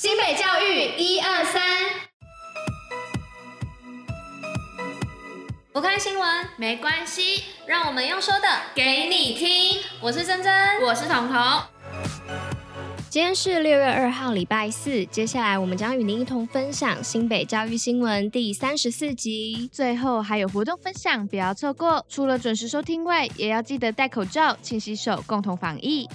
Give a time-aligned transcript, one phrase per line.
[0.00, 1.60] 新北教育一二三，
[5.72, 9.82] 不看新闻没关系，让我们用说的给你听。
[10.00, 11.36] 我是珍珍，我是彤彤。
[13.10, 15.04] 今天是六月二号，礼拜四。
[15.06, 19.68] 接下来我们将与您一同分享新北教育新闻第三十四集。
[19.72, 22.06] 最后还有活动分享，不要错过。
[22.08, 26.08] 除了准时收听外，也要记得戴口罩、勤洗手，共同防疫。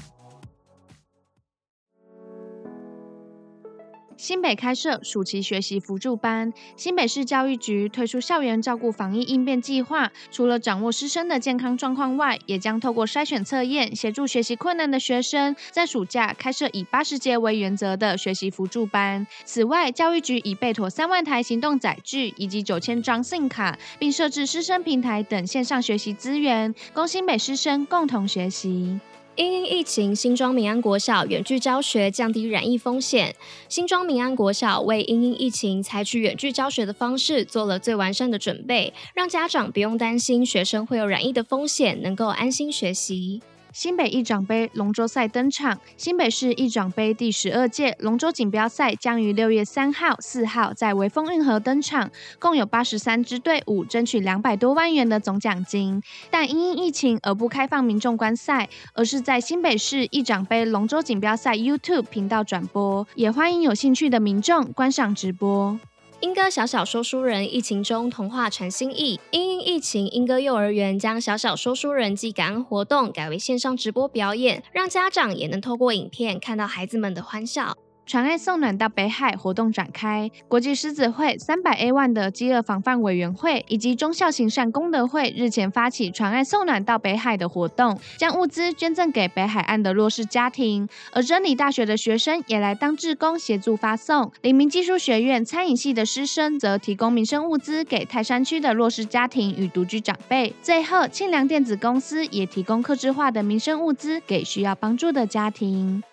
[4.18, 10.12] 新北开设暑期学习辅助班，新北市教育局推出校园照顾防疫应变计划。
[10.32, 19.26] 除了掌握师生的健康状况外，也将透过筛选测验，协助学习困难的学生，在暑假开设以八十节为原则的学习辅助班。
[19.46, 29.00] 此外，教育局已备妥三万台行动载具以及九千张 SIM 卡，并设置师生平台等线上学习资源，供新北师生共同学习。
[29.36, 33.36] 因应疫情，新庄民安国小远距教学降低染疫风险。
[33.68, 43.42] 新庄民安国小为因应疫情，采取远距教学的方式，做了最完善的准备，让家长不用担心学生会有染疫的风险，能够安心学习。
[43.74, 56.00] 新北义长杯龙舟赛登场，新北市义长杯第十二届龙舟锦标赛将于六月三号、四号在微风运河登场，共有八十三支队伍争取两百多万元的总奖金。
[56.30, 65.80] 但因疫情而不开放民众观赛，而是在新北市义长杯龙舟锦标赛 YouTube 频道转播，也欢迎有兴趣的民众观赏直播。
[66.24, 77.76] 英歌小小说书人疫情中童话传心意，因应疫情，英歌幼儿园将小小说书人暨感恩活动改为线上直播表演，让家长也能透过影片看到孩子们的欢笑。
[78.06, 90.88] 传爱送暖到北海活动展开，国际狮子会三百 A 万的饥饿防范委员会以及忠孝行善功德会日前发起传爱送暖到北海的活动，将物资捐赠给北海岸的弱势家庭。
[91.12, 100.54] 而真理大学的学生也来当志工协助发送，黎明技术学院餐饮系的师生则提供民生物资给泰山区的弱势家庭与独居长辈。
[100.62, 106.04] 最后，庆良电子公司也提供客制化的民生物资给需要帮助的家庭。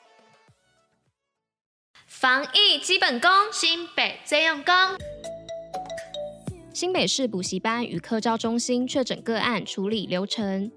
[2.20, 4.74] 防疫基本功，新北最用功。
[6.74, 10.70] 新北市补习班与课照中心确诊个案处理流程。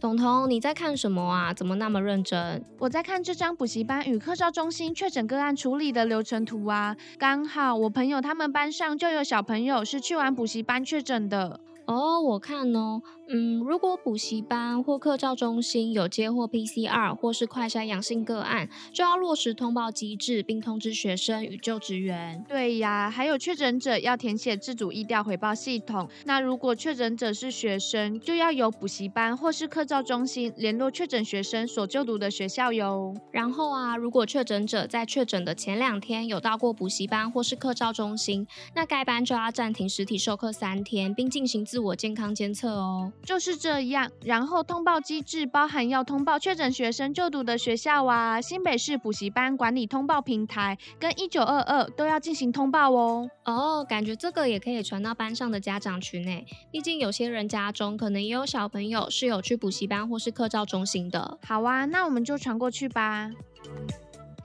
[0.00, 1.54] 彤彤，你在看什么啊？
[1.54, 2.64] 怎么那么认真？
[2.80, 6.96] 我在看这张补习班与课照中心确诊个案处理的流程图啊。
[7.16, 11.60] 刚好我朋友他们班上就有小朋友是去完补习班确诊的。
[11.86, 22.44] 哦，我看哦，嗯，如果补习班或课照中心有接获 PCR 或是快筛阳性个案，就要落实通报机制，并通知学生与就职员。
[22.46, 26.08] 对呀，还有确诊者要填写自主医调回报系统。
[26.26, 33.14] 那如果确诊者是学生，就要由补习班或是课照中心联络确诊学生所就读的学校哟。
[33.32, 41.54] 然后啊，如果确诊者在确诊的前两天有到过补习班或是课照中心，那该班就要暂停实体授课三天，并进行。
[41.64, 44.10] 自我健康监测哦，就是这样。
[44.24, 53.28] 然后通报机制包含要通报确诊学生就读的学校啊，新北市补习班管理通报平台跟一九二二都要进行通报哦。
[53.44, 61.38] 哦，感觉这个也可以传到班上的家长群内，毕竟有些人家中可能也有小朋友是有去补习班或是课照中心的。
[61.46, 63.30] 好啊，那我们就传过去吧。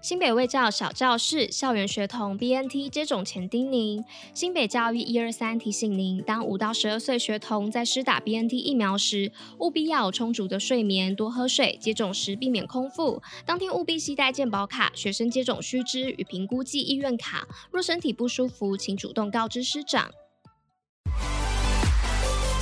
[0.02, 4.02] 新北卫教小教室校园学童 BNT 接种前叮咛：
[4.34, 11.78] 新北教育一二三提醒您，当五到十二岁学童在施打 BNT 疫苗时，务必要有充足的睡眠，多喝水。
[11.82, 17.46] 接种时避免空腹，当天务必携带健保卡、学生接种须知与评估暨意愿卡。
[17.70, 20.10] 若身体不舒服，请主动告知师长。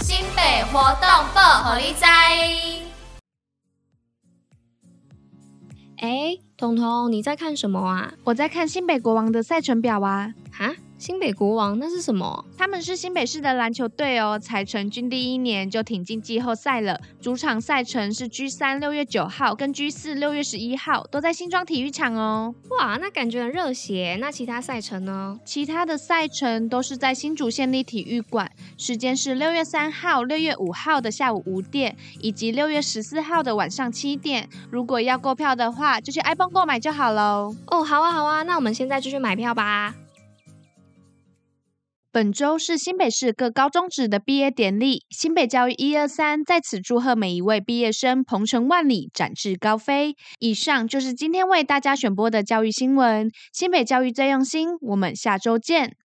[0.02, 2.04] 新北活动报虎哩知。
[5.98, 8.12] 哎，彤彤，你在看什么啊？
[8.23, 10.34] 我在看新北国王的赛程表啊。
[10.51, 10.73] 哈？
[10.97, 12.44] 新北国王那是什么？
[12.58, 17.00] 他们是新北市的篮球队哦，才成军第一年就挺进季后赛了。
[17.22, 22.56] 主场赛程是 G 三六月九号跟 G 四六月十一号，都在新庄体育场哦。
[22.71, 24.18] 哇，那感觉很热血。
[24.19, 25.39] 那其他赛程呢？
[25.45, 34.50] 其他的赛程都是在新竹县立体育馆，时间是六月三号、六月五号的下午五点，以及六月十四号的晚上七点。
[34.71, 37.56] 如果要购票的话，就去 ibon 购买就好喽。
[37.68, 39.94] 哦，好啊，好啊，那我们现在就去买票吧。
[42.18, 50.16] 本周是新北市各高中职的毕业典礼，新北教育一二三在此祝贺每一位毕业生鹏程万里，展翅高飞。
[50.40, 55.98] 以上就是今天为大家选播的教育新闻，新北教育最用心，我们下周见。